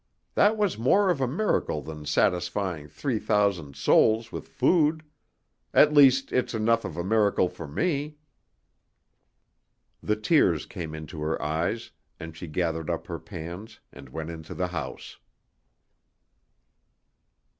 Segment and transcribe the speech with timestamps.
[0.33, 5.03] That was more of a miracle than satisfying three thousand souls with food.
[5.75, 8.17] At least, it's enough of a miracle for me."
[10.01, 14.55] The tears came into her eyes, and she gathered up her pans and went into
[14.55, 15.19] the house.